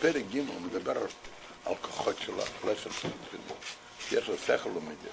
[0.00, 1.06] פרק ג' הוא מדבר על,
[1.64, 3.08] על כוחות שלו, חלסר של
[4.12, 5.10] יש לו שכל ומידה.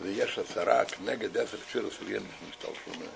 [0.00, 3.08] ויש עשרה כנגד עשר תפילות של ילד שמשתלשו מהם.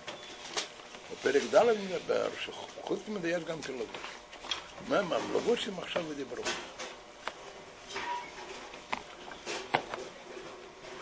[1.12, 3.86] בפרק ד' מדבר שחוץ מזה יש גם כלבוש.
[4.88, 6.42] מה, מה, לבושים עכשיו ודיברו.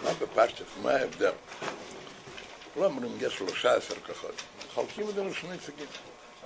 [0.02, 1.32] מה בפשטף, מה ההבדל?
[2.76, 5.86] לא אומרים יש שלושה עשר כוחות, מחלקים את זה לשני סוגים.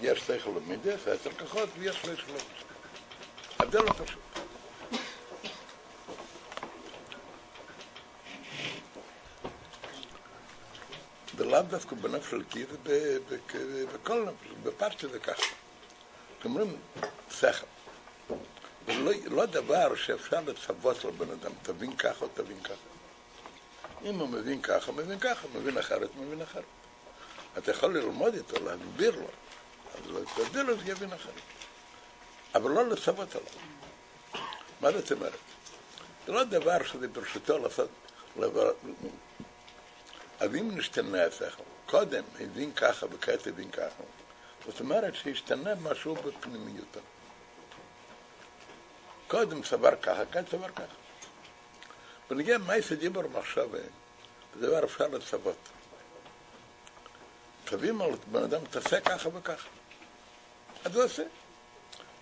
[0.00, 2.69] יש שכל ומידס, עשר כוחות, ויש שליש לבוש.
[3.60, 4.22] ההבדל לא פשוט.
[11.36, 12.64] ולאו דווקא בנפש חלקי,
[13.54, 15.42] ובכל נפש, בפשטה זה ככה.
[16.44, 16.76] אומרים
[17.30, 17.66] שכל.
[18.86, 22.74] זה לא, לא דבר שאפשר לצוות לבן אדם, תבין ככה או תבין ככה.
[24.04, 26.64] אם הוא מבין ככה, מבין ככה, מבין אחרת, מבין אחרת.
[27.58, 29.26] אתה יכול ללמוד איתו, להסביר לו,
[29.94, 31.59] אז תסביר לו, זה יבין אחרת.
[32.54, 33.48] אבל לא לצוות עליו.
[34.80, 35.32] מה זאת אומרת?
[36.26, 37.88] זה לא דבר שזה ברשותו לעשות,
[40.40, 44.02] אז אם נשתנה השכל, קודם הבין ככה וכעת הבין ככה,
[44.66, 47.00] זאת אומרת שהשתנה משהו בפנימיותו.
[49.28, 50.94] קודם סבר ככה, כעת סבר ככה.
[52.30, 53.78] ונגיע מייסא דיבר מחשבה,
[54.60, 55.56] זה דבר אפשר לצוות.
[57.68, 59.68] צווים על בן אדם, תעשה ככה וככה.
[60.84, 61.22] אז הוא עושה.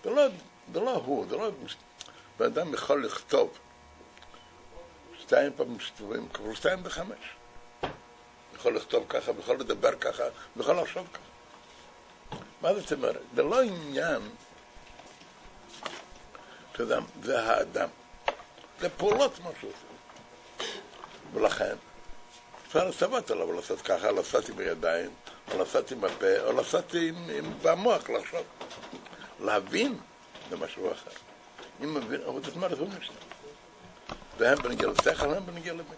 [0.03, 0.27] זה לא,
[0.73, 1.49] זה לא הוא, זה לא...
[2.37, 3.57] בן אדם יכול לכתוב
[5.19, 7.35] שתיים פעמים שתיים, כבר שתיים וחמש.
[8.55, 10.23] יכול לכתוב ככה, יכול לדבר ככה,
[10.57, 11.23] יכול לחשוב ככה.
[12.61, 13.21] מה זאת אומרת?
[13.35, 14.21] זה לא עניין,
[16.71, 17.89] אתה יודע, זה האדם.
[18.79, 19.89] זה פעולות מה שהוא עושה.
[21.33, 21.75] ולכן,
[22.67, 25.09] אפשר לצוות עליו, לעשות ככה, לעשות עם הידיים,
[25.51, 28.43] או לעשות עם הפה, או לעשות עם, עם במוח, לחשוב.
[29.41, 29.97] להבין
[30.49, 31.11] זה משהו אחר.
[31.83, 33.15] אם מבין, אבל זאת אומרת, הוא משנה.
[34.37, 35.95] והם בנגיע לשכל, הם בנגיע לבן.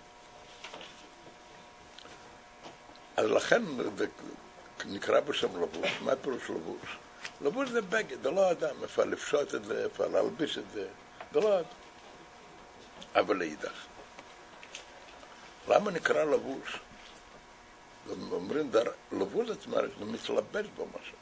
[3.18, 3.64] אז לכן
[3.98, 4.06] זה
[4.86, 6.02] נקרא בשם לבוש.
[6.02, 6.98] מה פירוש לבוש?
[7.42, 8.84] לבוש זה בגד, זה לא אדם.
[8.84, 10.88] אפשר לפשוט את זה, אפשר להלביש את זה,
[11.34, 11.66] זה לא אדם.
[13.16, 13.86] אבל לאידך.
[15.68, 16.80] למה נקרא לבוש?
[18.32, 18.72] אומרים.
[19.12, 19.62] לבוש זאת
[20.00, 21.21] זה מתלבש בו משהו.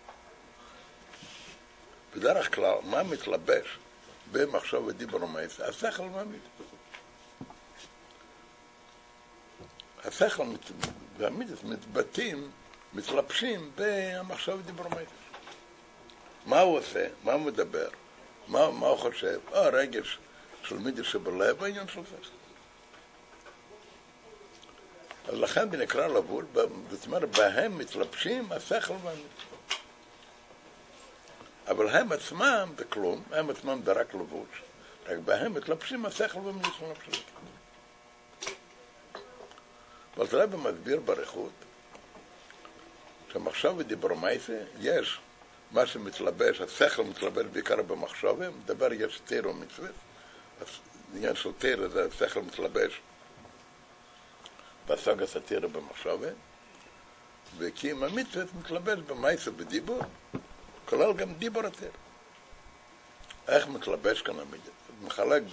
[2.16, 3.78] בדרך כלל, מה מתלבש
[4.31, 5.68] במחשב ודיבר ומעשה?
[5.68, 6.42] השכל מעמיד.
[10.06, 10.44] השכל
[11.18, 12.52] והמידס מתבטאים,
[12.94, 15.03] מתלבשים במחשב ודיבר ומעשה.
[16.46, 17.08] מה הוא עושה?
[17.24, 17.90] מה הוא מדבר?
[18.48, 19.40] מה, מה הוא חושב?
[19.52, 20.18] או הרגש
[20.64, 22.40] של מידס שבלב, העניין של שכל.
[25.28, 26.46] אז לכן זה נקרא לבול,
[26.92, 29.49] זאת אומרת, בהם מתלבשים השכל והמידס.
[31.69, 34.62] אבל הם עצמם זה כלום, הם עצמם זה רק לבוש,
[35.07, 37.24] רק בהם מתלבשים השכל והמידס מלבשים.
[40.18, 41.52] אבל זה רבי מסביר בריחות,
[43.34, 45.19] שמחשב ודיבר מייסה, יש
[45.72, 49.90] מה שמתלבש, השכל מתלבש בעיקר במחשבה, מדבר יש תיר או מצווה,
[51.13, 53.01] העניין של תיר זה השכל מתלבש
[54.90, 56.28] הסתירה במחשבה,
[57.57, 60.01] וכי אם המצווה מתלבש במייסה בדיבור,
[60.89, 61.91] כולל גם דיבור התיר.
[63.47, 64.72] איך מתלבש כאן המידע?
[65.01, 65.44] מחלק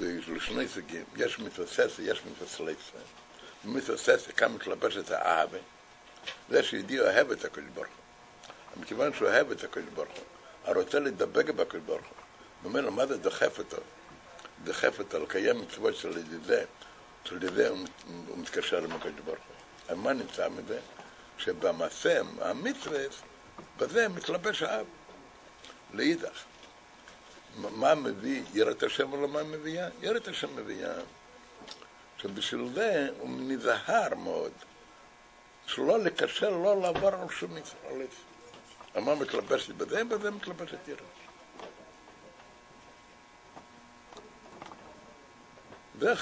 [0.00, 2.98] בשני סוגים, יש מצווה ססה, יש מצווה סלייסה.
[3.64, 5.58] מצווה ססה, כאן מתלבש את האהבה,
[6.48, 8.82] זה שיהודי אוהב את הקדוש ברוך הוא.
[8.82, 10.24] מכיוון שהוא אוהב את הקדוש ברוך הוא,
[10.64, 12.06] הרוצה לדבק בקדוש ברוך
[12.62, 13.76] הוא, ממנו מה זה דוחף אותו?
[14.64, 16.62] דוחף אותו לקיים מצוות של ידידי,
[17.24, 19.38] של ידידי הוא מתקשר עם הקדוש ברוך
[19.88, 19.96] הוא.
[19.96, 20.80] מה נמצא מזה?
[21.38, 23.00] שבמעשה, המצווה,
[23.76, 24.86] בזה מתלבש האב.
[25.92, 26.44] לאידך.
[27.56, 29.88] מה מביא יראת השם ולא מה מביאה?
[30.02, 30.92] יראת השם מביאה.
[32.18, 34.52] שבשביל זה הוא נזהר מאוד.
[35.66, 37.90] שלא לקשר, לא לעבור על שום מצווה.
[38.96, 41.00] אמר מתלבשת בזה, בזה מתלבשת יראת.
[46.00, 46.12] זה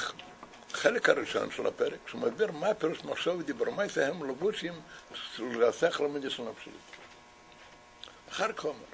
[0.71, 4.73] החלק הראשון של הפרק, שהוא מסביר מה פירוש מחשוב ודיבר מייסה הם לבושים
[5.37, 6.71] של השכל המדיע של נפשי.
[8.31, 8.85] אחר כך אומר,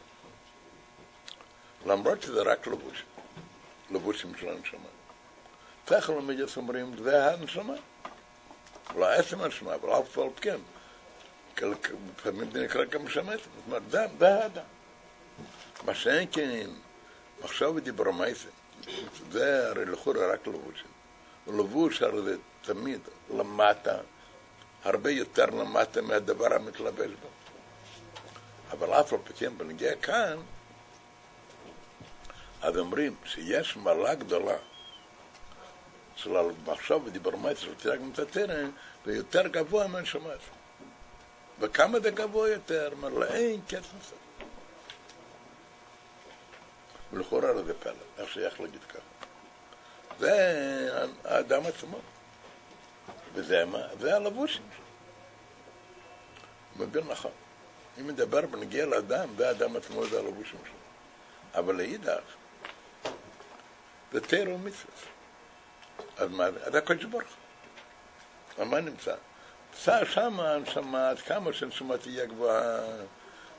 [1.87, 3.07] למרות שזה רק לבושים,
[3.91, 4.89] לבושים של הנשמה.
[5.89, 7.75] שכל המדיע אומרים, זה הנשמה.
[8.97, 10.59] לא עצם הנשמה, אבל אף פעם כן.
[11.63, 14.03] לפעמים זה נקרא גם שמת, זאת אומרת, זה,
[14.35, 14.65] האדם.
[15.85, 16.71] מה שאין כן,
[17.45, 18.49] מחשוב ודיבר מייסה,
[19.31, 20.87] זה הרי לכאורה רק לבושים.
[21.47, 23.01] לבוש הרי זה תמיד
[23.37, 23.97] למטה,
[24.85, 27.44] הרבה יותר למטה מהדבר המתלבש בו.
[28.71, 30.39] אבל אף על פי כן בנגיע כאן,
[32.63, 34.57] אז אומרים שיש מעלה גדולה
[36.17, 38.71] של המחשב ודיבר מייס של תירק מטטרן
[39.07, 40.31] ויותר גבוה מהנשמה
[41.61, 42.91] וכמה זה גבוה יותר?
[43.03, 44.17] לו, אין כסף נוסף.
[47.13, 48.99] ולכאורה זה פלא, איך שייך להגיד ככה.
[50.19, 51.99] זה האדם עצמו.
[53.35, 53.79] וזה מה?
[54.01, 54.85] זה הלבושים שלו.
[56.87, 57.31] מבין נכון.
[58.01, 60.75] אם מדבר בנגיע לאדם, זה האדם עצמו, זה הלבושים שלו.
[61.55, 62.23] אבל לאידך,
[64.13, 64.95] זה תירו מצווה.
[66.17, 66.71] אז מה זה?
[66.71, 67.25] זה הקודש ברוך
[68.59, 68.67] הוא.
[68.67, 69.15] מה נמצא?
[69.73, 72.81] נמצא שם הנשמה, עד כמה שהנשמה תהיה גבוהה,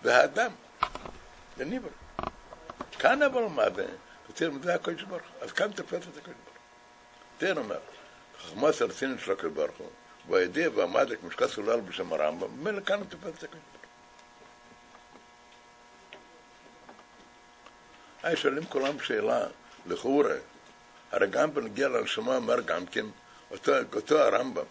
[0.01, 0.51] והאדם,
[1.57, 1.89] זה ניבר.
[2.99, 3.85] כאן אבל מה זה?
[4.61, 5.43] זה הקודש ברוך הוא.
[5.43, 7.37] אז כאן תפס את הקודש ברוך הוא.
[7.37, 7.79] תראה אומר,
[8.39, 9.89] חכמוס הרצינן של הקדוש ברוך הוא,
[10.29, 13.74] והידיע והמדק משקע סולל בשם הרמב"ם, ממילא כאן תופס את הקדוש ברוך
[18.25, 19.45] היי, שואלים כולם שאלה,
[19.85, 20.35] לכאורה,
[21.11, 23.05] הרי גם בנגיע לנשמה אומר גם כן,
[23.51, 24.63] אותו, אותו הרמב"ם,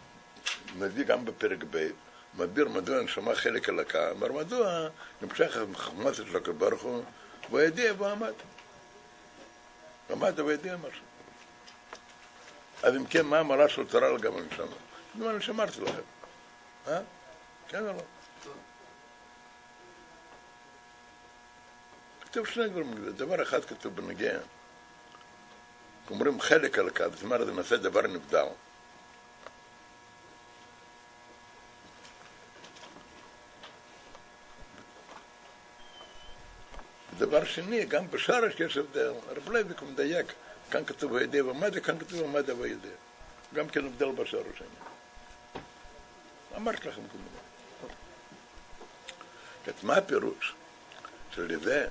[0.79, 1.89] מביא גם בפרק ב',
[2.35, 4.89] מסביר מדוע הנשמה חלק אלוקה, אומר מדוע
[5.23, 7.03] נמשך חכמוס של הקדוש ברוך הוא,
[7.51, 8.33] והידיע והמד.
[10.11, 11.05] המד והידיע משהו.
[12.83, 14.77] אז אם כן, מה המעלה של תורה לגבי הנשמה?
[15.15, 16.03] נו, אני שמרתי לכם.
[16.89, 17.01] אה?
[17.69, 18.03] כן או לא?
[22.35, 24.39] כתוב שני דברים, דבר אחד כתוב בנוגע.
[26.11, 28.47] אומרים חלק על הקו, זאת אומרת, זה נעשה דבר נבדל.
[37.19, 39.13] דבר שני, גם בשורש יש הבדל.
[39.29, 40.33] רב לייביק מדייק.
[40.71, 42.89] כאן כתוב וידע ומדע, כאן כתוב ומדע וידע.
[43.55, 44.85] גם כן הבדל בשורש העניין.
[46.57, 47.39] אמרתי לכם כל מיני.
[49.83, 50.55] מה הפירוש?
[51.31, 51.89] שלזה,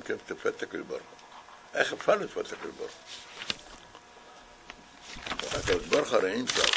[0.00, 1.80] כן תפת את הקדוש ברוך הוא.
[1.80, 3.00] איך אפשר לתפוס את הקדוש ברוך הוא?
[5.58, 6.70] הקדוש ברוך הוא הרי אין סוף.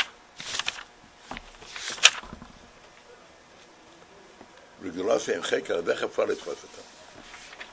[4.83, 6.81] רגולציה עם חקר, אז איך אפשר לתפוס אותם?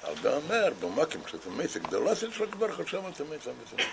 [0.02, 3.84] אבל אומר, במקים כשאתה מצק גדולת של כבר חשב אתה מצק מצק.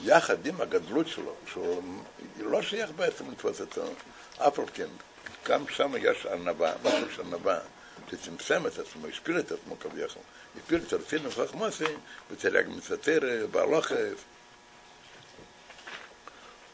[0.00, 1.82] יחד עם הגדלות שלו, שהוא
[2.36, 3.84] לא שייך בעצם לתפוס אותו,
[4.38, 4.88] אף על כן,
[5.46, 7.58] גם שם יש ענווה, משהו של ענווה,
[8.10, 10.22] שצמצם את עצמו, השפיל את עצמו כביכול,
[10.58, 11.84] השפיל את הרצינו חכמוסי,
[12.30, 14.24] ותלג מצטר, בהלוכף,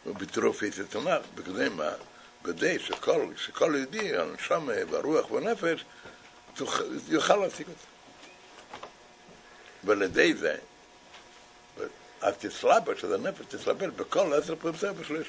[0.06, 1.90] ובטירוף יצא תנ"ך, מה?
[2.44, 5.84] כדי שכל, שכל יהודי, הנשמה והרוח והנפש,
[7.08, 7.86] יוכל להשיג אותו.
[9.84, 10.56] ועל ידי זה,
[12.20, 15.28] אז תסלבש, שזה נפש, תסלבש בכל עשר פעמים זה בשביל יש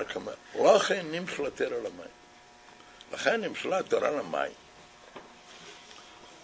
[0.00, 0.22] לו בשביל.
[0.24, 2.20] אחר כך, לא כן נמשלה תרא למים.
[3.12, 4.52] לכן נמשלה תורה למים.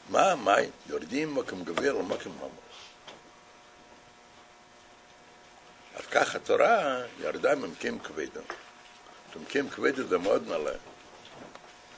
[0.08, 0.70] מה המים?
[0.86, 2.76] יורדים מקום גביר למקום ממש.
[5.94, 8.40] אז כך התורה ירדה ממקים כבדו.
[9.36, 10.72] ממקים כבדו זה מאוד נעלה.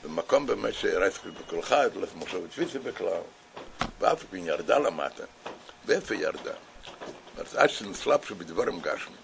[0.03, 3.21] במקום באמת שרסקל בכל אחד, למחשב תפיסי בכלל,
[3.99, 5.23] ואף פעם ירדה למטה.
[5.85, 6.53] ואיפה ירדה?
[7.37, 9.15] אז עד שנסלפ שבדברים גשמי.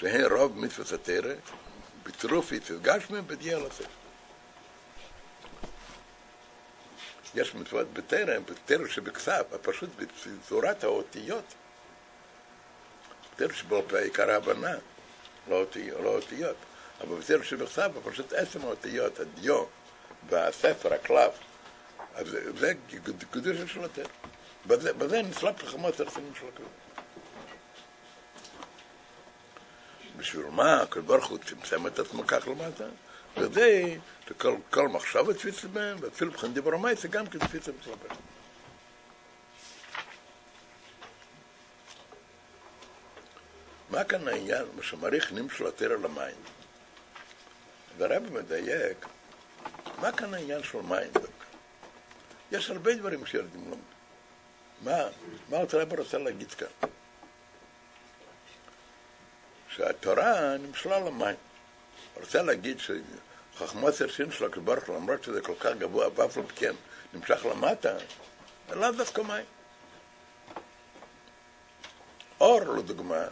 [0.00, 1.34] שהן רוב מצוות התרא,
[2.02, 3.84] בצירוף יצאת גשמי, בדיע לספר.
[7.34, 11.44] יש מצוות בטרם, בטרם שבכסף, פשוט בצורת האותיות.
[13.34, 14.74] בטרם שבו עיקר ההבנה,
[15.48, 15.64] לא,
[16.02, 16.56] לא אותיות.
[17.00, 19.64] אבל בטרם שבכסף, פשוט עשר האותיות, הדיו,
[20.28, 21.38] והספר, הקלף.
[22.14, 22.72] אז זה
[23.30, 24.06] קדושה של הטרם.
[24.66, 26.87] בזה, בזה נסלק לחמות הרצונים של הכלל.
[30.18, 32.84] בשביל מה הקדוש ברוך הוא צמצם את עצמו כך למטה?
[33.34, 33.98] כדי
[34.28, 38.16] שכל מחשב תפיסה בהם, ואפילו בכן דיבור המייס זה גם כן תפיסה בהם.
[43.90, 46.36] מה כאן העניין, מה שמעריך נמשל התרא למים?
[47.98, 49.06] והרב מדייק,
[50.00, 51.10] מה כאן העניין של מים?
[52.52, 53.82] יש הרבה דברים שילדים לומדים.
[54.82, 55.08] מה,
[55.48, 56.88] מה הרב רוצה להגיד כאן?
[59.78, 61.36] שהתורה נמשלה למים.
[62.16, 62.78] רוצה להגיד
[63.56, 66.74] חכמות הרשים של הקדוש ברוך הוא, למרות שזה כל כך גבוה, ואף על כן
[67.14, 67.96] נמשך למטה,
[68.68, 69.44] זה לאו דווקא מים.
[72.40, 73.24] אור, לדוגמה,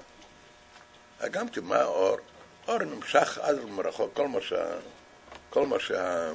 [1.31, 2.17] גם כן, מה אור?
[2.69, 4.65] אור נמשך עד מרחוק, כל מה שה...
[5.51, 6.33] כל מה שה...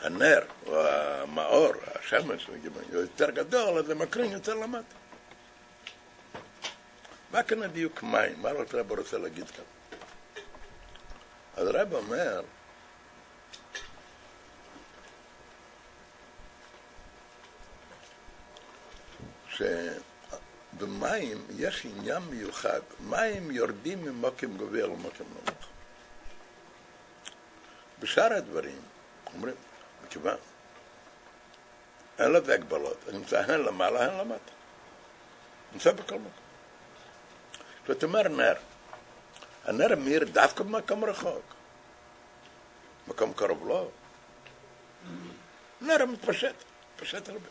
[0.00, 2.56] הנר, או המאור, השמש, הוא
[2.92, 5.05] יותר גדול, אז זה מקרין יותר למטה.
[7.30, 8.42] מה כאן הדיוק מים?
[8.42, 9.64] מה רב רוצה להגיד כאן?
[11.56, 12.42] אז רב אומר,
[20.78, 25.66] שבמים יש עניין מיוחד, מים יורדים ממוקם גבוה למוקם נמוך.
[27.98, 28.80] בשאר הדברים,
[29.34, 29.54] אומרים,
[30.04, 30.36] מכיוון,
[32.18, 34.52] אין לזה הגבלות, זה נמצא הן למעלה, הן למטה.
[35.72, 36.45] נמצא בכל מקום.
[37.88, 38.54] זאת אומרת, נר.
[39.64, 41.42] הנר מאיר דווקא במקום רחוק.
[43.08, 43.88] מקום קרוב לא.
[45.80, 46.54] נר מתפשט,
[46.94, 47.48] מתפשט הרבה.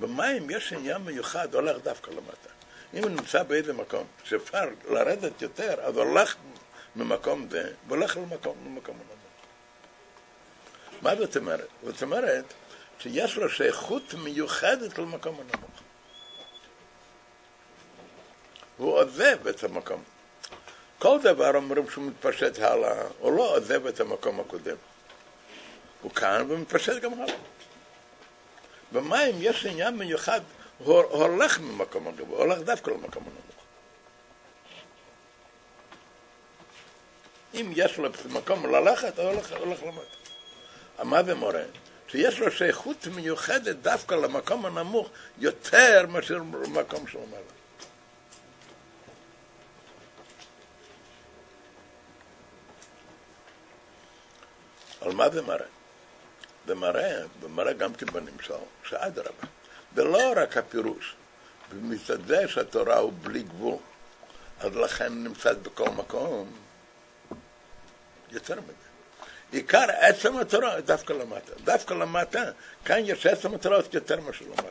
[0.00, 2.48] במים יש עניין מיוחד, הולך דווקא למטה.
[2.94, 6.36] אם הוא נמצא באיזה מקום שאפשר לרדת יותר, אז הולך
[6.96, 9.18] ממקום זה, והולך למקום, למקום הנמוך.
[11.02, 11.68] מה זאת אומרת?
[11.82, 12.44] זאת אומרת
[12.98, 15.80] שיש לו שייכות מיוחדת למקום הנמוך.
[18.76, 20.02] הוא עוזב את המקום.
[20.98, 24.76] כל דבר אומרים שהוא מתפשט הלאה, הוא לא עוזב את המקום הקודם.
[26.02, 27.34] הוא כאן ומתפשט גם הלאה.
[28.92, 30.40] במים יש עניין מיוחד,
[30.78, 33.64] הוא הולך ממקום הגבוה, הולך דווקא למקום הנמוך.
[37.54, 41.04] אם יש לו מקום ללכת, הוא הולך, הולך למטה.
[41.04, 41.62] מה זה מורה?
[42.08, 47.63] שיש לו שייכות מיוחדת דווקא למקום הנמוך יותר מאשר למקום של מעלה.
[55.04, 55.66] על מה זה מראה?
[56.66, 59.46] זה מראה, זה מראה גם כן בנמשל, שאדרבה,
[59.94, 61.14] זה לא רק הפירוש,
[61.72, 63.76] מצד זה שהתורה הוא בלי גבול,
[64.60, 66.52] אז לכן נמצאת בכל מקום,
[68.30, 68.72] יותר מזה.
[69.52, 72.42] עיקר עצם התורה דווקא למטה, דווקא למטה,
[72.84, 74.70] כאן יש עצם התורה יותר מאשר למעלה.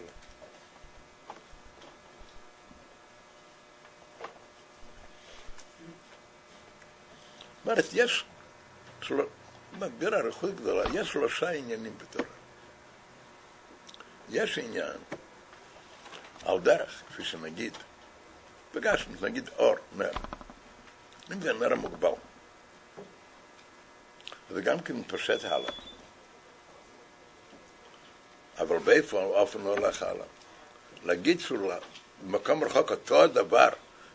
[7.63, 8.25] זאת אומרת, יש
[9.79, 12.25] מסביר אריכות גדולה, יש שלושה עניינים בתורה.
[14.29, 14.97] יש עניין
[16.45, 17.77] על דרך, כפי שנגיד,
[18.73, 20.11] בגשמית, נגיד אור, נר.
[21.31, 22.11] אם זה נר המוגבל.
[24.49, 25.71] זה גם כן מתפשט הלאה.
[28.59, 30.25] אבל באיפה אופן לא הולך הלאה.
[31.03, 31.73] להגיד שהוא
[32.21, 33.69] במקום רחוק אותו הדבר,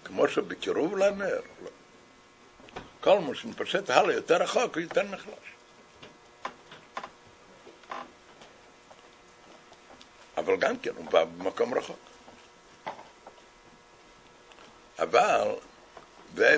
[0.04, 1.70] כמו שבקירוב לנר, לא.
[3.08, 5.32] כל מה שמתפשט הלאה יותר רחוק, הוא יותר נחלש.
[10.36, 11.98] אבל גם כן הוא בא במקום רחוק.
[14.98, 15.54] אבל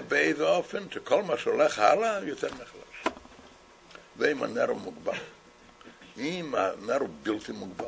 [0.08, 3.14] באיזה אופן שכל מה שהולך הלאה יותר נחלש.
[4.16, 5.18] ואם הנר הוא מוגבל.
[6.16, 7.84] אם הנר הוא בלתי מוגבל.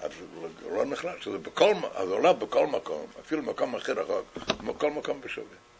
[0.00, 0.10] אז
[0.62, 1.34] הוא לא נחלש, אז,
[1.94, 5.73] אז עולה בכל מקום, אפילו מקום הכי רחוק, בכל מקום בשווה.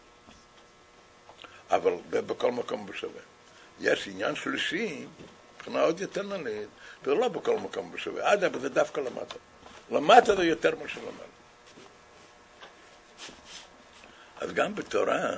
[1.74, 3.20] אבל בכל מקום בשווה.
[3.80, 5.06] יש עניין שלישי,
[5.56, 6.68] מבחינה עוד יותר נלית,
[7.04, 9.34] זה לא בכל מקום בשווה, אדרבה זה דווקא למטה.
[9.90, 11.34] למטה זה יותר מאשר למעלה.
[14.36, 15.30] אז גם בתורה,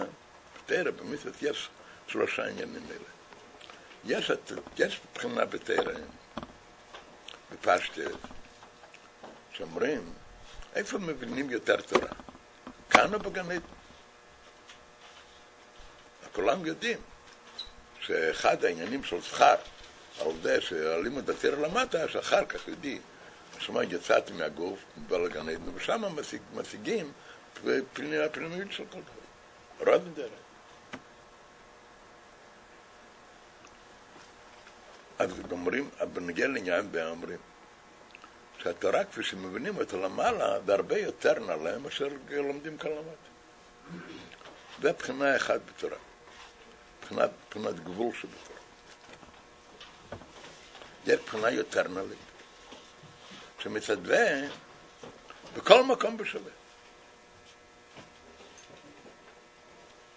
[0.56, 1.68] בתרא, במצוות, יש
[2.08, 3.10] שלושה עניינים אלה.
[4.04, 4.30] יש,
[4.78, 5.92] יש מבחינה בתרא,
[7.52, 8.10] בפשטת,
[9.52, 10.12] שאומרים,
[10.74, 12.08] איפה מבינים יותר תורה?
[12.90, 13.58] כאן או עדן?
[16.36, 16.98] כולם יודעים
[18.00, 19.54] שאחד העניינים של שכר,
[20.20, 23.00] על זה שהלימוד התיר למטה, שאחר כך יודעים.
[23.58, 27.12] שמע, יצאתי מהגוף, בא לגן עדן, ושם משיג, משיגים
[27.92, 29.92] פנימיות של כל דבר.
[29.92, 30.30] רוד דרך.
[35.18, 37.38] אז אומרים, בנגיע לעניין אומרים,
[38.62, 43.30] שהתורה כפי שמבינים אותה למעלה, זה הרבה יותר נעלה מאשר לומדים כאן למטה.
[44.82, 45.96] זה בחינה אחת בתורה.
[47.06, 48.60] מבחינת, מבחינת גבול שבתורה.
[51.04, 52.18] זה מבחינה יותר נעלית.
[53.58, 54.48] שמצד זה,
[55.56, 56.50] בכל מקום בשווה.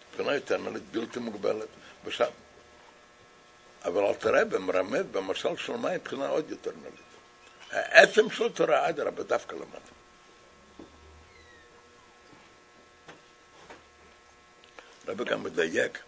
[0.09, 1.67] מבחינה יותר נעלית, בלתי מוגבלת,
[2.05, 2.29] בשם.
[3.85, 6.99] אבל אל תראה במרמז, במשל של מים, מבחינה עוד יותר נעלית.
[7.71, 9.91] העצם של תורה, אדרבה, דווקא למטה.
[15.07, 15.99] רבי גם מדייק,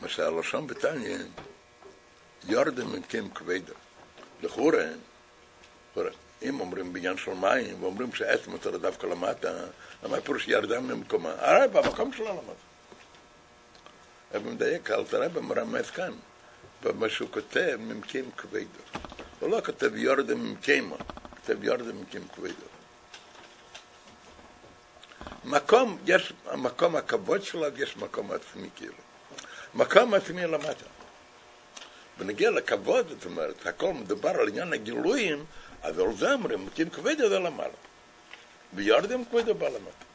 [0.00, 1.18] מה שהלשון בתניא,
[2.44, 3.74] יורדם מכם כבדה.
[4.42, 4.84] לכאורה,
[6.42, 9.52] אם אומרים בעניין של מים, ואומרים שעצם יותר דווקא למטה,
[10.02, 11.34] למה פירוש ירדם ממקומה?
[11.38, 12.52] הרי במקום שלו למטה.
[14.34, 16.12] אבל מדייק, אל תראה במרמז כאן,
[16.82, 19.00] במה שהוא כותב, ממקים כבדו.
[19.40, 20.96] הוא לא כותב יורדם ממקימו,
[21.30, 22.66] כותב יורדם ממקים כבדו.
[25.44, 28.92] מקום, יש המקום הכבוד שלו, יש מקום עצמי כאילו.
[29.74, 30.84] מקום עצמי למטה.
[32.18, 35.44] בנגיע לכבוד, זאת אומרת, הכל מדובר על עניין הגילויים,
[35.82, 37.74] אז על זה אומרים, מקים כבדו זה למעלה.
[38.74, 40.11] ויורדם כבדו בא למטה.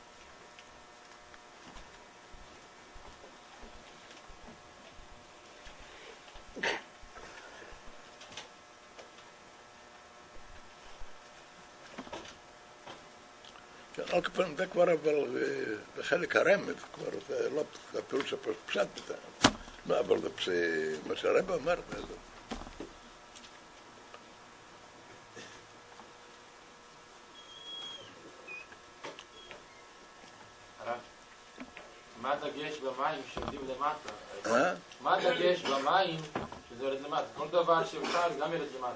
[14.37, 15.25] פנים, זה כבר אבל
[15.97, 17.63] בחלק הרמז, כבר זה לא
[17.93, 18.87] הפירוש הפשט.
[19.87, 20.29] לא, אבל זה
[21.07, 21.97] מה שהרבא אמר, זה
[32.21, 34.09] מה הדגש במים שיורדים למטה?
[34.45, 34.73] אה?
[35.01, 36.19] מה הדגש במים
[36.69, 37.25] שזה יורד למטה?
[37.35, 38.95] כל דבר שאוכל גם יורד למטה.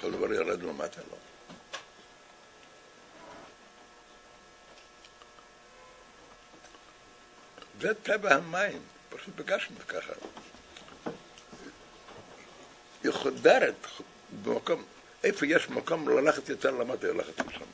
[0.00, 1.16] כל דבר ירד למטה, לא.
[7.82, 10.12] זה טבע המים, פשוט בגשנו ככה.
[13.04, 13.74] היא חודרת
[14.42, 14.84] במקום,
[15.24, 17.64] איפה יש מקום ללכת יותר למטה, היא הולכת לשם.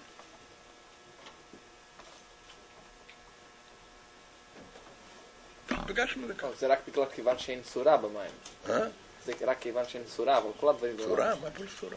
[5.87, 6.49] פגשנו זה ככה.
[6.59, 8.31] זה רק בגלל כיוון שאין צורה במים.
[8.69, 8.79] אה?
[9.25, 10.97] זה רק כיוון שאין צורה, אבל כל הדברים...
[10.97, 11.35] צורה?
[11.35, 11.97] מה פירוש צורה?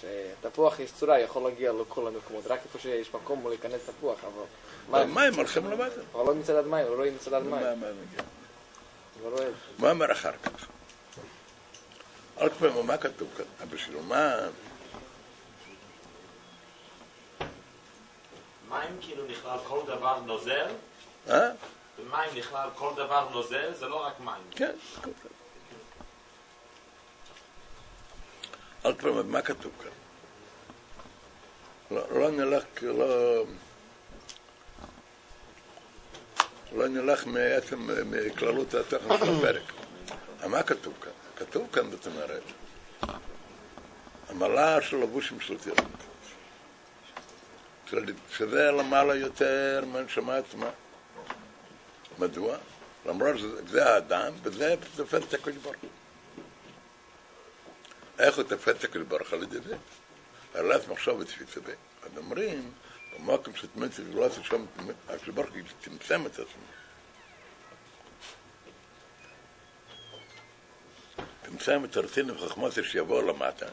[0.00, 5.00] שתפוח יש צורה, יכול להגיע לכל המקומות, רק איפה שיש מקום להיכנס תפוח, אבל...
[5.02, 6.00] המים הולכים למטה.
[6.12, 7.50] אבל לא מצד המים, לא רואים מצד המים.
[7.50, 7.86] מה-
[9.22, 9.90] רואה.
[9.90, 10.66] אומר אחר כך?
[12.34, 13.44] עוד פעם, מה כתוב כאן?
[13.70, 14.36] בשביל מה?
[18.68, 20.66] מים כאילו נכלל כל דבר נוזל,
[21.30, 21.50] אה?
[21.98, 24.42] במים נכלל כל דבר נוזל, זה לא רק מים.
[24.50, 24.72] כן.
[28.86, 29.90] עוד פעם, מה כתוב כאן?
[31.90, 33.44] לא, לא נלך, לא...
[36.72, 39.62] לא נלך מעצם, מכללות התוכן של הפרק.
[40.40, 41.12] אבל מה כתוב כאן?
[41.36, 42.42] כתוב כאן, זאת אומרת,
[44.28, 45.90] המעלה של לבושים של תירון.
[48.30, 50.70] שזה למעלה יותר מהנשמה עצמה.
[52.18, 52.56] מדוע?
[53.06, 55.90] למרות שזה האדם, וזה תופס את הקדוש ברוך הוא.
[58.18, 59.76] איך הוא תופס את הקדוש ברוך הוא על ידי זה?
[60.54, 61.70] העלת מחשוב ותפיסה ב.
[62.02, 62.72] אז אומרים,
[63.18, 63.54] במקום
[64.12, 64.64] לא עושה שם,
[65.08, 66.62] הקדוש ברוך הוא צמצם את עצמו.
[71.46, 73.66] צמצם את הרצינו וחכמות שיבוא למטה,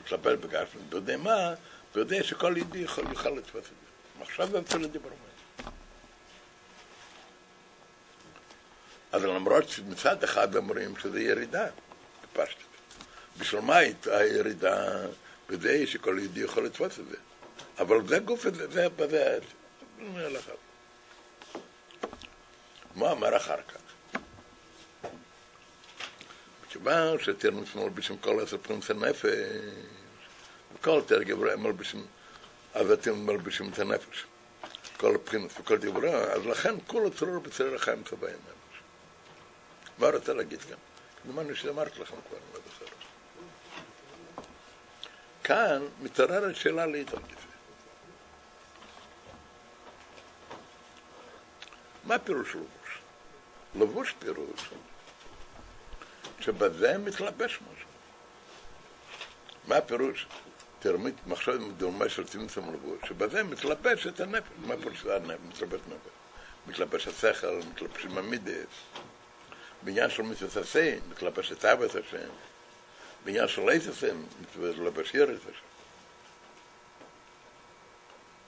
[0.00, 1.54] יתלבל בגשם, ויודע מה,
[1.94, 4.20] ויודע שכל ידי יכול יוכל לתפוס את זה.
[4.20, 5.72] מחשב ואמצע לדיבור מים.
[9.12, 11.66] אז למרות שמצד אחד אומרים שזה ירידה,
[12.22, 12.65] בפשטות.
[13.38, 15.06] בשביל מה הייתה הירידה
[15.48, 17.16] בזה שכל יהודי יכול לתפוס את זה?
[17.78, 19.38] אבל זה גוף, זה, זה, זה.
[22.94, 23.80] מה אמר אחר כך?
[26.66, 29.30] מכיוון שתרנו שמאל בשם כל עשר פרינס הנפש,
[30.74, 32.06] וכל תרגב הם מלבישים,
[32.74, 34.24] אז אתם מלבישים את הנפש.
[34.96, 38.36] כל הבחינות וכל דברי, אז לכן כל הצרור בצרור החיים צבעים.
[39.98, 40.76] מה רוצה להגיד כאן?
[41.26, 42.95] דומני שאמרתי לכם כבר, לא זוכר.
[45.46, 47.52] כאן מתעוררת שאלה גפה.
[52.04, 52.98] מה פירוש לבוש?
[53.74, 54.70] לבוש פירוש
[56.40, 57.88] שבזה מתלבש משהו.
[59.68, 60.26] מה פירוש?
[60.78, 64.48] תרמית מחשב דומה של צמצום לבוש, שבזה מתלבש את הנפש.
[64.58, 65.04] מה פירוש?
[65.48, 66.12] מתלבש נפש.
[66.66, 68.66] מתלבש השכל, מתלבשים המידס.
[69.82, 70.22] בעניין של
[70.56, 72.28] עשה, מתלבש את אהבת השם.
[73.26, 75.66] בעניין של עץ השם, מתלבש יראת השם.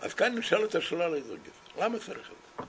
[0.00, 1.84] אז כאן נשאלת השאלה לאיזו גזר.
[1.84, 2.64] למה צריך את זה?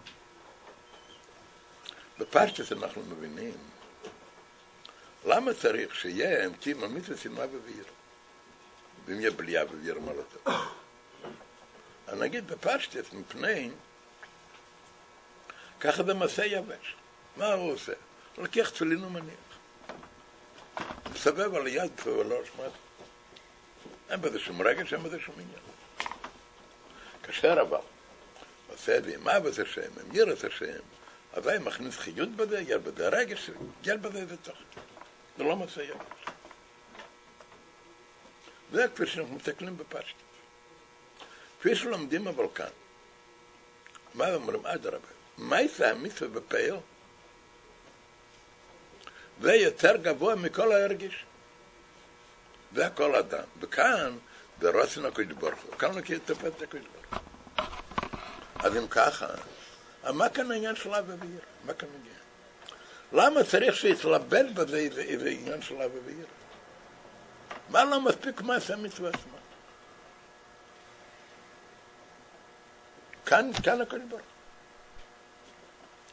[2.17, 3.53] בפשטס אנחנו מבינים
[5.25, 7.83] למה צריך שיהיה אמצעים אמיתי ושנאה ובעיר?
[9.05, 9.31] ואם יהיה
[9.99, 10.53] מה לא טוב.
[12.07, 13.71] אני אגיד בפשטס מפני
[15.79, 16.95] ככה זה מעשה יבש.
[17.37, 17.93] מה הוא עושה?
[18.35, 19.48] הוא לוקח תפילין ומניח.
[21.13, 22.69] מסתובב על היד מה זה?
[24.09, 25.59] אין בזה שום רגש, אין בזה שום עניין.
[27.23, 27.77] כאשר אבל
[28.69, 30.79] עושה את זה עם אהבת השם, עם יראת השם,
[31.33, 33.49] אזי מכניס חיות בזה, יהיה בזה רגש,
[33.83, 34.63] יהיה בזה איזה תוכן.
[35.37, 36.33] זה לא מעשה יבש.
[38.71, 40.29] זה כפי שאנחנו מסתכלים בפשטות.
[41.59, 42.69] כפי שלומדים אבל כאן.
[44.13, 44.65] מה אומרים?
[44.65, 45.07] אדרבה.
[45.37, 46.75] מה יצא המצווה בפעיל?
[49.41, 51.25] זה יותר גבוה מכל ההרגיש.
[52.75, 53.43] זה הכל אדם.
[53.59, 54.17] וכאן,
[54.59, 55.75] ברוצן הקדוש ברוך הוא.
[55.75, 57.65] כאן מכיר את הפת הקדוש ברוך הוא.
[58.59, 59.27] אז אם ככה,
[60.13, 61.39] מה כאן העניין של אבא ועיר?
[61.65, 62.13] מה כאן מגיע?
[63.13, 66.25] למה צריך שיתלבט בזה איזה, עניין של אבא ועיר?
[67.69, 69.37] מה לא מספיק מעשה מצווה עצמה?
[73.25, 74.21] כאן, כאן הקדוש ברוך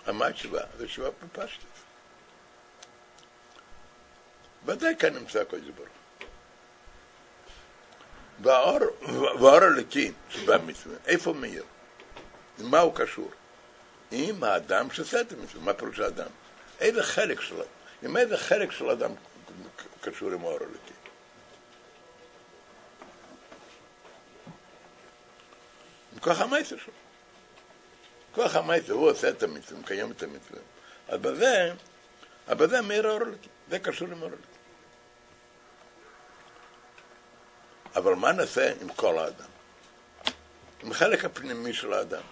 [0.07, 0.15] הוא.
[0.15, 0.61] מה התשובה?
[0.79, 1.86] זו תשובה בפשטות.
[4.67, 5.89] ודאי כאן נמצא הקדוש ברוך.
[8.41, 8.79] והאור,
[9.41, 11.65] והאור הלקי שבמצווה, איפה מאיר?
[12.59, 13.31] מה הוא קשור?
[14.11, 16.29] עם האדם שעושה את המצווה, מה פירוש האדם?
[16.81, 17.65] איזה חלק שלו,
[18.03, 19.11] עם איזה חלק של אדם
[20.01, 20.95] קשור עם האור הלקי?
[26.13, 26.93] עם כוח המייסר שלו.
[28.35, 30.61] כוח המייסר, הוא עושה את המצווה, מקיים את המצווה.
[31.09, 31.73] אז בזה,
[32.47, 34.56] אז בזה מאיר האור הלקי, זה קשור עם האור הלקי.
[37.97, 39.49] אבל מה נעשה עם כל האדם?
[40.83, 42.23] עם החלק הפנימי של האדם,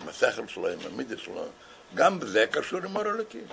[0.00, 1.48] עם השכל שלו, עם המידה שלו,
[1.94, 3.46] גם בזה קשור עם אור אלוקים.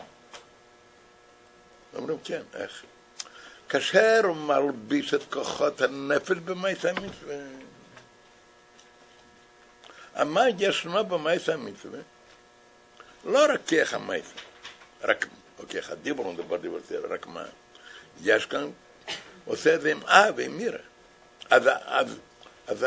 [1.95, 2.83] אומרים, כן, איך?
[3.69, 7.35] כאשר הוא מלביש את כוחות הנפש במעשה המצווה.
[10.25, 11.99] מה ישנו במעשה המצווה?
[13.25, 14.33] לא רק כיח המעשה,
[15.01, 15.27] רק,
[15.59, 17.43] או כיח הדיבור, נדבר דיבור, רק מה?
[18.21, 18.69] יש כאן,
[19.45, 20.86] עושה את זה עם אה ועם מירה.
[21.49, 22.17] אז, אז,
[22.67, 22.85] אז,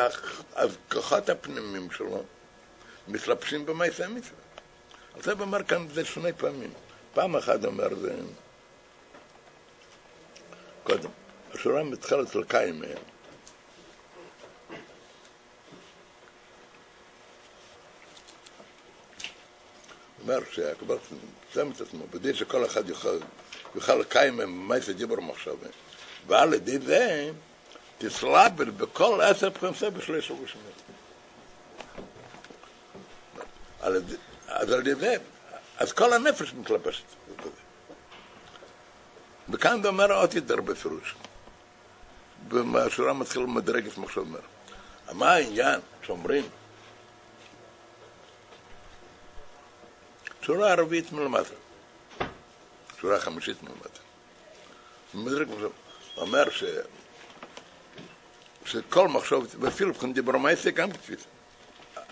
[0.54, 2.22] אז כוחות הפנימיים שלו
[3.08, 4.38] מתלבשים במעשה המצווה.
[5.20, 6.72] זה אומר כאן זה שני פעמים.
[7.14, 8.14] פעם אחת אומר זה...
[10.82, 11.10] קודם,
[11.52, 12.98] השורה מתחילת לקיים מהם.
[20.22, 20.96] אומר שהקבל
[21.54, 22.88] שם את עצמו, בדי שכל אחד
[23.74, 25.68] יוכל, לקיים מהם מעשה דיבור מחשבה.
[26.26, 27.30] ועל ידי זה
[28.00, 30.72] תסלבר בכל עשר פרנסה בשלוש ראשונים.
[34.48, 34.94] אז על ידי
[35.78, 37.04] אז כל הנפש מתלבשת.
[39.48, 41.14] וכאן אומר עוד יותר בפירוש.
[42.48, 44.40] בשורה מתחיל מדרגת מחשב אומר.
[45.12, 46.44] מה העניין שאומרים?
[50.42, 51.54] שורה ערבית מלמטה.
[53.00, 54.00] שורה חמישית מלמטה.
[55.14, 55.70] מדרג מחשב
[56.16, 56.64] אומר ש...
[58.70, 61.26] שכל מחשבת, ואפילו כאן דיבר מעשה גם כתפיסה.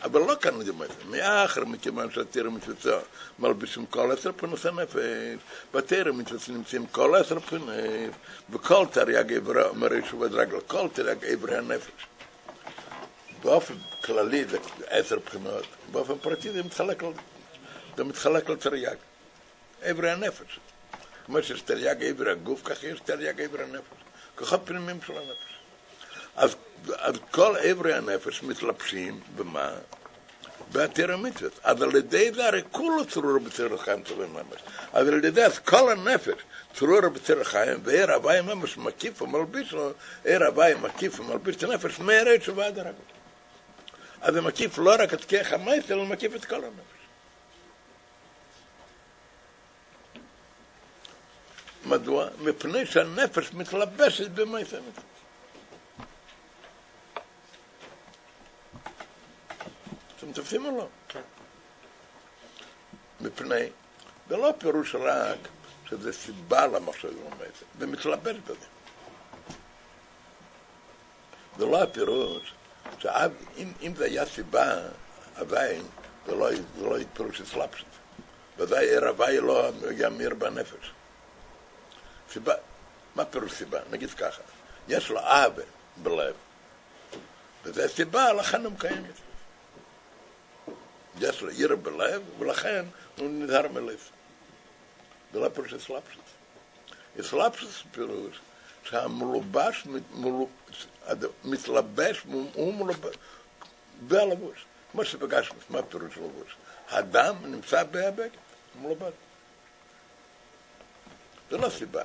[0.02, 2.98] אבל לא כאן דיבר מעשה, מאחר מכיוון שהתרא מתפצה
[3.38, 4.96] מלבישים כל עשר פרנס הנפש,
[5.74, 7.64] בתרא מתפצה נמצאים כל עשר פרנס,
[8.50, 12.06] וכל תרי"ג איברי, אומר ישוב עד רגל, כל תרי"ג איברי הנפש.
[13.42, 17.02] באופן כללי זה עשר בחינות, באופן פרטי זה מתחלק,
[17.96, 18.96] זה מתחלק לתרי"ג,
[19.82, 20.60] איברי הנפש.
[21.26, 23.98] כמו שיש תרי"ג איברי הגוף, כך יש תרי"ג איברי הנפש.
[24.34, 25.57] כוחות פנימיים של הנפש.
[26.38, 26.56] אז,
[26.96, 29.70] אז כל איברי הנפש מתלבשים במה?
[30.72, 31.60] בעתיר המצוות.
[31.62, 34.60] אז על ידי זה הרי כולו צרור בציר החיים טובים ממש.
[34.92, 36.42] אז על ידי זה כל הנפש
[36.74, 39.92] צרור בציר החיים, ועיר הוואי ממש מקיף ומלביש לו,
[40.24, 42.92] עיר הוואי מקיף ומלביש את הנפש מהרי תשובה עד הרגל.
[44.20, 46.98] אז זה מקיף לא רק את כיח המייס, אלא מקיף את כל הנפש.
[51.86, 52.28] מדוע?
[52.40, 55.07] מפני שהנפש מתלבשת במייס המצוות.
[60.18, 60.88] אתם תופסים או לא?
[61.08, 61.20] כן.
[63.20, 63.70] מפני,
[64.28, 65.38] זה לא פירוש רק
[65.88, 68.66] שזה סיבה למחשב במעשה, זה מתלבט בזה.
[71.58, 72.54] זה לא הפירוש,
[72.98, 74.74] שאם זה היה סיבה,
[75.36, 75.82] עדיין
[76.26, 77.86] זה לא, זה לא פירוש אסלאפשט.
[78.58, 80.92] ודאי ער הוואי לא ימיר בנפש.
[82.30, 82.54] סיבה,
[83.14, 83.78] מה פירוש סיבה?
[83.90, 84.42] נגיד ככה,
[84.88, 85.62] יש לו אהבה
[85.96, 86.34] בלב,
[87.64, 89.27] וזה סיבה, לכן הוא מקיים את זה.
[91.20, 92.84] יש לו עיר בלב, ולכן
[93.18, 94.10] הוא נזהר מלב.
[95.32, 96.24] זה לא פירוש אסלאפשוס.
[97.20, 98.40] אסלאפשוס פירוש
[98.84, 99.86] שהמלובש
[101.44, 102.22] מתלבש,
[102.54, 103.14] הוא מלובש,
[104.00, 104.64] בלבוש.
[104.92, 106.56] כמו שפגשנו, מה פירוש לבוש?
[106.88, 108.28] הדם נמצא בהבגד,
[108.82, 109.12] מלובש.
[111.50, 112.02] זה לא סיבה.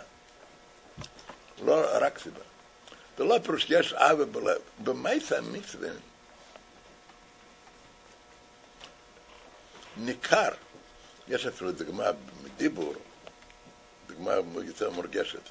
[1.66, 2.40] לא רק סיבה.
[3.18, 4.62] זה לא פירוש יש אהבה בלב.
[4.84, 5.90] במייסה המצווה
[9.98, 10.50] ניכר,
[11.28, 12.06] יש אפילו דוגמה
[12.44, 12.94] מדיבור,
[14.08, 14.32] דוגמה
[14.64, 15.42] יותר מורגשת.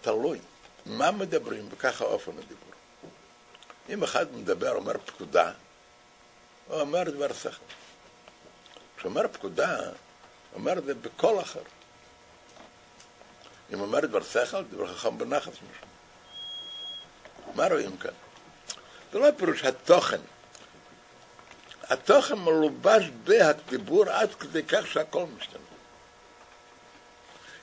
[0.00, 0.38] תלוי,
[0.86, 2.72] מה מדברים וככה אופן הדיבור.
[3.88, 5.52] אם אחד מדבר, אומר פקודה,
[6.66, 7.50] הוא אומר דבר שכל.
[8.96, 9.78] כשאומר פקודה,
[10.54, 11.62] אומר זה בקול אחר.
[13.74, 15.86] אם אומר דבר שכל, דבר חכם בנחת משהו.
[17.54, 18.10] מה רואים כאן?
[19.12, 20.20] זה לא פירוש התוכן.
[21.90, 25.60] התוכן מלובש בהדיבור עד כדי כך שהכל משתנה.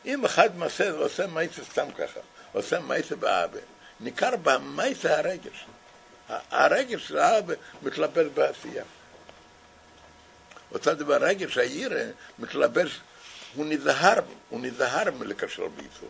[0.05, 2.19] אם אחד מעשה, עושה מייסה סתם ככה,
[2.53, 3.59] עושה מייסה באבא,
[3.99, 5.65] ניכר במייסה הרגש.
[6.29, 8.83] הרגש של האבא מתלבש בעשייה.
[10.71, 12.03] אותו דבר רגש הירא
[12.39, 12.99] מתלבש,
[13.55, 16.09] הוא נזהר, הוא נזהר מלקשר ביצור.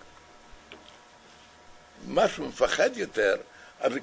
[2.07, 3.35] מה שהוא מפחד יותר,
[3.79, 3.93] אז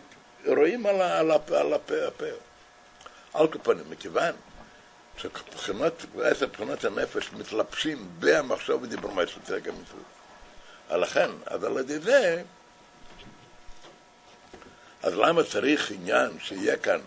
[0.47, 2.25] רואים על, על, על הפה.
[3.35, 4.35] על כל פנים, מכיוון
[5.17, 10.03] שבחינות, עשר בחינות הנפש מתלבשים במחשב ודיבור מעצם תרגע מצוות.
[10.91, 12.43] לכן, אז על ידי זה,
[15.03, 17.01] אז למה צריך עניין שיהיה כאן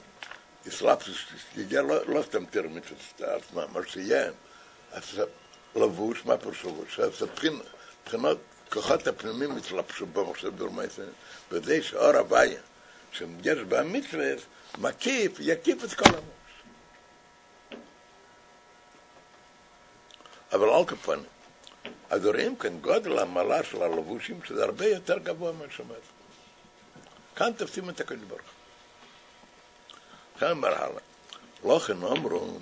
[0.67, 1.17] אסלאפסוס,
[1.53, 4.31] שיהיה לא, לא סתם תראה מצוות עצמם, אבל שיהיה
[5.75, 6.99] לבוש, מה פירוש לבוש?
[6.99, 7.61] אז הבחין-
[8.05, 8.38] בחינות,
[8.69, 11.03] כוחות הפנימים התלבשו במחשב מעצם,
[11.51, 12.61] וזה שאור הוויה,
[13.13, 14.33] שיש בה מצווה,
[14.77, 16.35] מקיף, יקיף את כל המוח.
[20.53, 21.25] אבל על כפנים,
[22.09, 26.01] אז רואים כאן גודל המעלה של הלבושים, שזה הרבה יותר גבוה מהשמיים.
[27.35, 28.49] כאן תופסים את הקדוש ברוך הוא.
[30.39, 31.01] כאן אומר הלאה,
[31.63, 32.57] לא כן אמרו,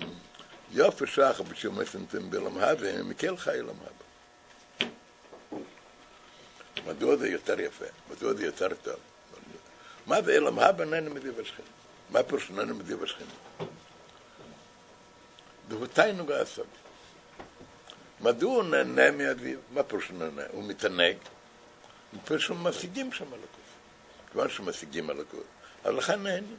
[0.70, 4.90] יופי שח בשום מסנתם בלם הווה, מקל חי לם הווה.
[6.86, 7.84] מדוע זה יותר יפה?
[8.10, 8.94] מדוע זה יותר טוב?
[10.06, 11.62] מה זה הווה נהנה מדיב השכם?
[12.10, 13.24] מה פירוש מדיב השכם?
[15.68, 16.64] זהו תיינוג העשב.
[18.20, 19.58] מדוע הוא נהנה מהדביב?
[19.70, 20.42] מה פירוש נהנה?
[20.50, 21.16] הוא מתענג.
[22.12, 23.48] מפני משיגים שם אלוקות.
[24.34, 25.44] כיוון שמשיגים אלוקות,
[25.84, 26.56] אז לכן נהנים.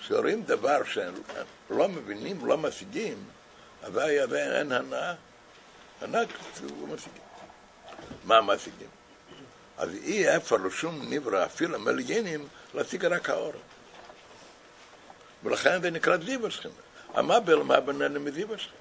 [0.00, 1.14] כשרואים דבר שהם
[1.70, 3.24] לא מבינים, לא משיגים,
[3.82, 3.98] אז
[4.34, 5.14] אין הנאה.
[6.00, 6.20] הנאה
[6.60, 7.22] הוא משיגים.
[8.24, 8.88] מה משיגים?
[9.78, 13.52] אז אי אפשר לשום נברא, אפילו מליינים, להשיג רק האור.
[15.44, 16.74] ולכן זה נקרא דיבר שכינה.
[17.22, 18.76] מה בלמה בננה מדיבר שכינה?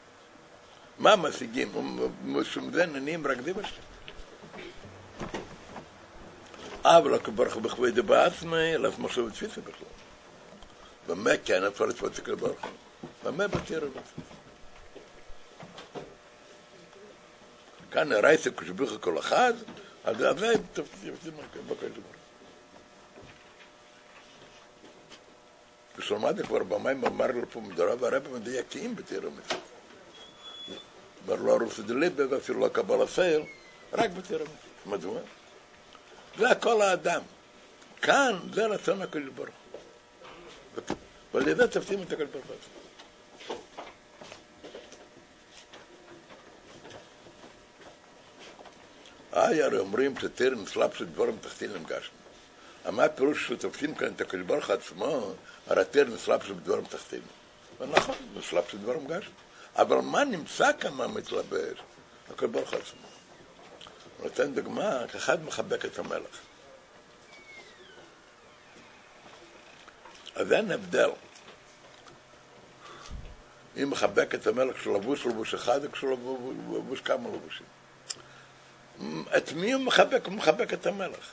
[1.00, 1.72] מה משיגים?
[2.24, 3.86] משום זה נהנים רק דיבר שכינה.
[6.84, 9.88] אבל הקברך בכבוד בעצמי, אלף מחשב ותפיסה בכלל.
[11.08, 12.66] במה כן אפשר לתפוס את הקברך?
[13.24, 14.34] במה בתיר ובתפיסה?
[17.92, 19.54] כאן הרייסה כשביך כל אחד,
[20.04, 21.14] אז זה תפסים
[21.68, 22.19] בקדוש ברוך
[26.00, 29.62] כשלמדנו כבר במים אמר לפה מדורה והרבא מדייקים בתיר המצוות.
[31.28, 33.42] אומר לא רוסי דליבה ואפילו לא קבל הסייל,
[33.94, 34.86] רק בתיר המצוות.
[34.86, 35.20] מדוע?
[36.38, 37.22] זה הכל האדם.
[38.02, 40.98] כאן זה רצון הקדוש ברוך הוא.
[41.34, 42.46] ועל ידי תפסים את הקדוש ברוך
[43.48, 43.58] הוא.
[49.34, 52.12] איי, הרי אומרים שתר נסלאפ של דבורם תחתין למגשם.
[52.92, 55.34] מה הפירוש שתופסים כאן את הקדוש ברוך עצמו,
[55.70, 57.22] הרי תר נסלאפ של דבורם תחתין.
[57.80, 59.32] ונכון, נסלאפ של דבורם גשם.
[59.76, 61.78] אבל מה נמצא כאן מה מתלבש?
[62.30, 63.08] הקדוש ברוך עצמו.
[64.24, 66.40] נותן דוגמה, אחד מחבק את המלך.
[70.36, 71.10] אז אין הבדל.
[73.78, 77.66] אם מחבק את המלך כשלבוש לבוש אחד, או כשלבוש כמה לבושים.
[79.38, 80.26] את מי הוא מחבק?
[80.26, 81.32] הוא מחבק את המלך.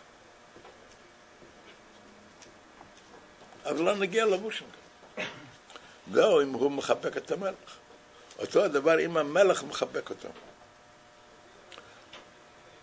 [3.66, 4.66] אז לא נגיע לבושים.
[6.12, 7.76] זהו, אם הוא מחבק את המלך.
[8.38, 10.29] אותו הדבר אם המלך מחבק אותו.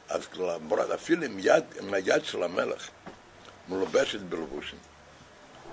[0.09, 2.89] אז למרות, אפילו עם יד, עם היד של המלך
[3.69, 4.79] מלובשת בלבושים.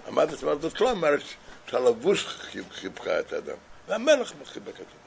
[0.08, 1.20] אמרת, אומרת, זאת לא אומרת
[1.66, 2.26] שהלבוש
[2.70, 3.56] חיבקה את האדם,
[3.88, 5.00] והמלך חיבק את האדם.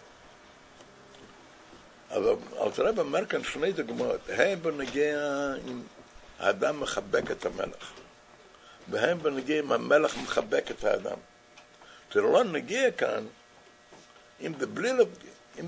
[2.10, 5.18] אבל אלתרעב אומר כאן שני דוגמאות, הם בנגיע
[5.68, 5.82] אם
[6.40, 7.92] האדם מחבק את המלך,
[8.90, 11.18] והם בנגיע אם המלך מחבק את האדם.
[12.14, 13.26] זה לא נגיע כאן
[14.42, 14.92] אם זה בלי
[15.60, 15.66] אם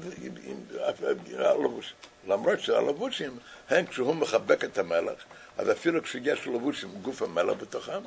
[0.70, 1.96] זה הלבושים.
[2.28, 5.24] למרות שהלבושים הם כשהוא מחבק את המלך,
[5.58, 8.02] אז אפילו כשיש לבושים גוף המלך בתוכם.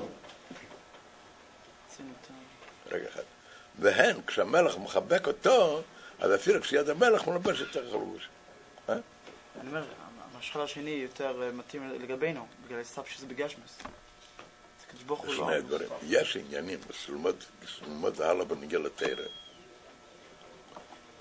[2.90, 3.22] רגע אחד.
[3.78, 5.82] והן, כשהמלך מחבק אותו,
[6.18, 8.28] אז אפילו כשיד המלך הוא לובש את הלבושים.
[8.88, 9.00] אני
[9.66, 9.84] אומר,
[10.34, 13.78] המשחל השני יותר מתאים לגבינו, בגלל הסטאפ בגשמוס.
[15.28, 15.88] שני דברים.
[16.02, 16.78] יש עניינים,
[17.62, 19.24] בסלומות הלאה בנגיע לתרא.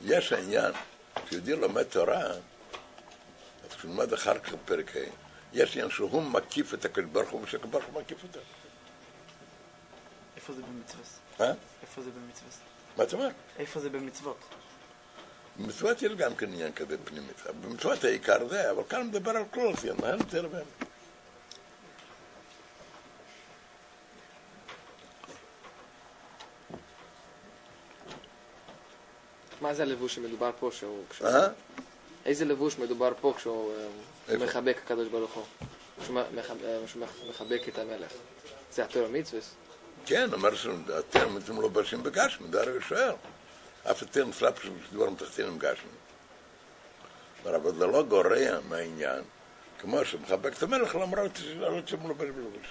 [0.02, 0.72] יש העניין,
[1.26, 2.40] כשיהודי לומד תורה, אז
[3.78, 5.00] כשהוא לומד אחר כך בפרק ה',
[5.54, 8.40] יש עניין שהוא מקיף את הקדוש ברוך הוא ושהקדוש ברוך הוא מקיף אותו.
[10.36, 11.06] איפה זה במצוות?
[11.42, 11.54] אה?
[11.82, 12.54] איפה זה במצוות?
[12.98, 13.30] מה אתה אומר?
[13.60, 14.38] איפה זה במצוות?
[15.60, 17.42] במצוות יש גם כן עניין כזה פנימית.
[17.62, 20.42] במצוות העיקר זה, אבל כאן מדבר על כלל, זה ינהל את זה
[29.68, 31.04] מה זה הלבוש שמדובר פה שהוא...
[31.10, 31.48] כשהוא- אה?
[32.26, 33.74] איזה לבוש מדובר פה כשהוא
[34.30, 34.38] אה?
[34.38, 35.44] מחבק הקדוש ברוך הוא?
[36.02, 36.80] כשהוא אה,
[37.30, 38.12] מחבק את המלך.
[38.72, 39.42] זה התורה מצווה?
[40.06, 42.04] כן, אומר שאתם אתם לא בשים
[42.52, 43.12] זה הרי שואל.
[43.92, 45.90] אף אתם סלאפ שדברים תחתינים גשמי.
[47.46, 49.24] אומר, אבל זה לא גורע מהעניין,
[49.80, 52.68] כמו שמחבק את המלך למרות למרות שהוא מלובש בלבוש.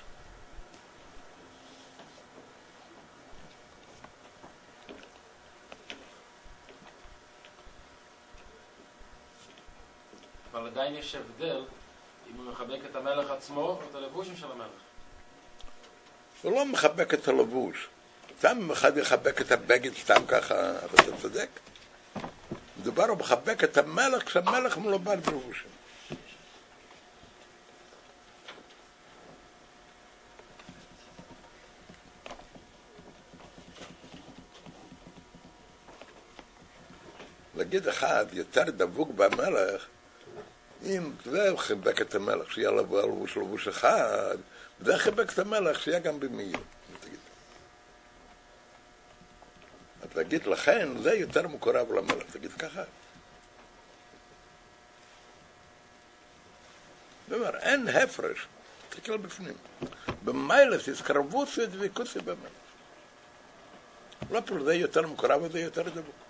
[10.76, 11.64] עדיין יש הבדל
[12.30, 14.66] אם הוא מחבק את המלך עצמו או את הלבושים של המלך.
[16.42, 17.88] הוא לא מחבק את הלבוש.
[18.38, 21.48] סתם אחד יחבק את הבגד סתם ככה, אבל אתה צודק.
[22.80, 25.70] מדובר הוא מחבק את המלך כשהמלך מלובש בלבושים.
[37.54, 39.86] להגיד אחד יותר דבוק במלך,
[40.82, 44.36] אם זה חיבק את המלך, שיהיה לו לבוש לבוש אחד,
[44.80, 46.58] וזה חיבק את המלך, שיהיה גם במאיר.
[50.14, 50.46] תגיד.
[50.46, 52.82] לכן זה יותר מקורב למלך, תגיד ככה.
[57.28, 58.46] זאת אין הפרש,
[58.88, 59.54] תסתכל בפנים.
[60.24, 62.66] במיילס התקרבות ודבקות במלך.
[64.30, 66.25] לא פשוט זה יותר מקורב וזה יותר דבוק.